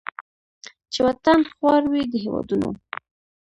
[0.91, 2.69] چې وطن خوار وي د هیوادونو